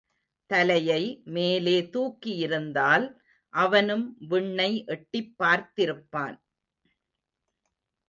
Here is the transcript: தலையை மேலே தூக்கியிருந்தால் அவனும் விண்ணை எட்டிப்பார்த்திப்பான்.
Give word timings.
தலையை 0.49 1.21
மேலே 1.25 1.75
தூக்கியிருந்தால் 1.93 3.05
அவனும் 3.53 4.05
விண்ணை 4.29 4.71
எட்டிப்பார்த்திப்பான். 4.87 6.37